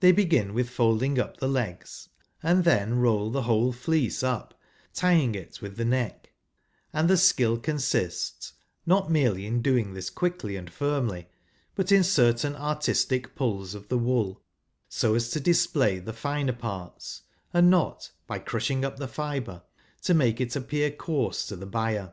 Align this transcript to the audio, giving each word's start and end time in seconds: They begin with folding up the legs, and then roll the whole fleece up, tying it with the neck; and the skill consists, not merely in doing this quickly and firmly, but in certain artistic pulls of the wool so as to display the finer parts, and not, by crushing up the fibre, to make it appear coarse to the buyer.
They 0.00 0.10
begin 0.10 0.52
with 0.52 0.68
folding 0.68 1.20
up 1.20 1.36
the 1.36 1.46
legs, 1.46 2.08
and 2.42 2.64
then 2.64 2.98
roll 2.98 3.30
the 3.30 3.42
whole 3.42 3.70
fleece 3.72 4.20
up, 4.20 4.60
tying 4.92 5.36
it 5.36 5.62
with 5.62 5.76
the 5.76 5.84
neck; 5.84 6.32
and 6.92 7.08
the 7.08 7.16
skill 7.16 7.56
consists, 7.58 8.54
not 8.84 9.12
merely 9.12 9.46
in 9.46 9.62
doing 9.62 9.94
this 9.94 10.10
quickly 10.10 10.56
and 10.56 10.68
firmly, 10.68 11.28
but 11.76 11.92
in 11.92 12.02
certain 12.02 12.56
artistic 12.56 13.36
pulls 13.36 13.76
of 13.76 13.86
the 13.86 13.96
wool 13.96 14.42
so 14.88 15.14
as 15.14 15.30
to 15.30 15.38
display 15.38 16.00
the 16.00 16.12
finer 16.12 16.52
parts, 16.52 17.22
and 17.52 17.70
not, 17.70 18.10
by 18.26 18.40
crushing 18.40 18.84
up 18.84 18.96
the 18.96 19.06
fibre, 19.06 19.62
to 20.02 20.14
make 20.14 20.40
it 20.40 20.56
appear 20.56 20.90
coarse 20.90 21.46
to 21.46 21.54
the 21.54 21.64
buyer. 21.64 22.12